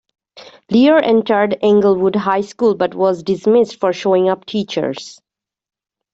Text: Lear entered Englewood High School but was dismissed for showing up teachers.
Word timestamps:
Lear 0.71 0.97
entered 0.97 1.59
Englewood 1.61 2.15
High 2.15 2.41
School 2.41 2.73
but 2.73 2.95
was 2.95 3.21
dismissed 3.21 3.79
for 3.79 3.93
showing 3.93 4.29
up 4.29 4.45
teachers. 4.47 5.21